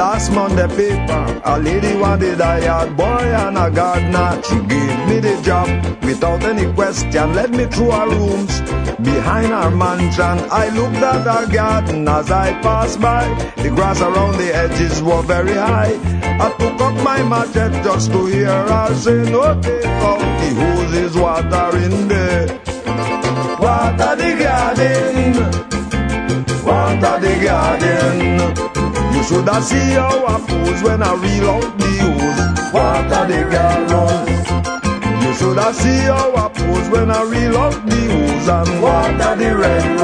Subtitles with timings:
[0.00, 1.40] on the paper.
[1.44, 4.42] A lady wanted a yard boy and a gardener.
[4.42, 5.68] She gave me the job
[6.04, 7.34] without any question.
[7.34, 8.60] Led me through her rooms
[9.00, 10.38] behind her mansion.
[10.50, 13.24] I looked at her garden as I passed by.
[13.56, 15.94] The grass around the edges were very high.
[16.40, 21.16] I took up my machete just to hear her say, No, take out the hoses,
[21.16, 22.46] water in there.
[23.58, 25.15] Water the garden,
[29.26, 32.72] should have seen how I pose when I reel out the hose.
[32.72, 35.22] Water the garden.
[35.22, 39.34] You should have seen how I pose when I reel out the hose and water
[39.36, 39.95] the red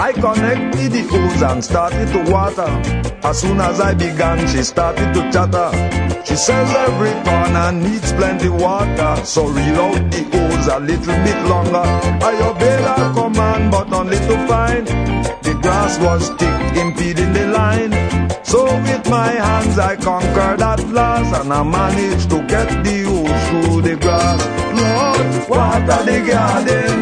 [0.00, 2.70] I connected the hose and started to water.
[3.24, 5.70] As soon as I began, she started to chatter.
[6.24, 11.40] She says every corner needs plenty water, so reel out the hose a little bit
[11.50, 11.82] longer.
[12.22, 17.90] I obeyed her command, but only to find the grass was thick, impeding the line.
[18.44, 23.48] So with my hands I conquered at last, and I managed to get the hose
[23.48, 24.40] through the grass.
[24.78, 26.98] Lord, water the garden.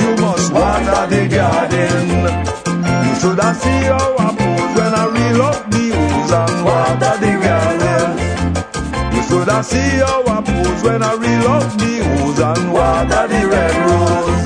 [0.00, 1.33] You must water the garden.
[3.24, 7.16] You should have seen how I pose when I reel up the hose and water
[7.24, 8.18] the garden.
[9.16, 13.26] You should have seen how I pose when I reel up the hose and water
[13.28, 14.44] the red rose.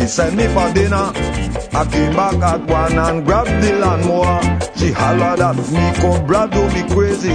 [0.00, 1.31] He sent me for dinner.
[1.74, 4.40] I came back at one and grabbed the lawnmower.
[4.76, 7.32] She hollered at me, Cobra, don't be crazy.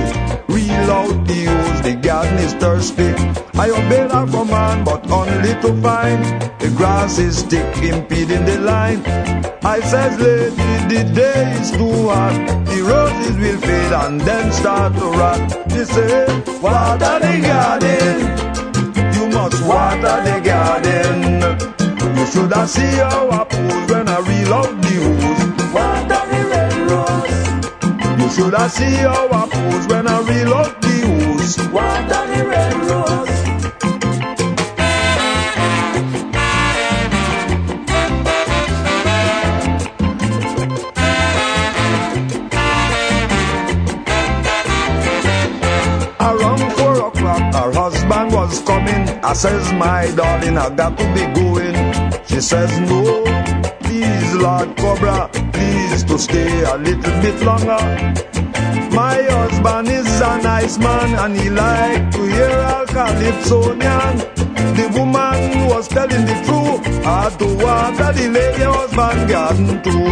[0.48, 3.10] Reel out the hose, the garden is thirsty.
[3.58, 6.24] I obeyed her command, but only to find
[6.60, 9.02] the grass is thick, impeding the line.
[9.64, 10.56] I says, lady,
[10.94, 12.38] the day is too hot.
[12.68, 15.72] The roses will fade and then start to rot.
[15.72, 16.30] She said,
[16.62, 18.18] water the garden.
[19.16, 21.68] You must water the garden.
[22.18, 23.97] You should have seen how I pose
[28.68, 31.56] You should how I pose when I reel out the hose.
[31.56, 31.64] The.
[46.20, 49.08] Around four o'clock, her husband was coming.
[49.24, 51.74] I says, my darling, I got to be going.
[52.26, 53.24] She says, no,
[53.98, 57.82] please, Lord Cobra, please to stay a little bit longer.
[58.94, 64.16] My husband is a nice man and he like to hear our calypsonian.
[64.78, 66.82] The woman was telling the truth.
[67.06, 70.08] I had to water the lady husband garden too.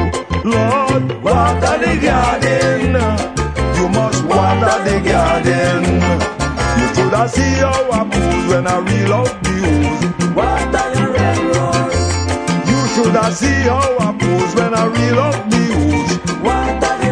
[0.56, 2.94] Lord, water the garden.
[3.78, 5.84] You must water the garden.
[6.80, 9.45] You should have seen how I pose when I reel out
[13.06, 16.42] should have seen how I pose when I reel out the hose.
[16.42, 17.05] Water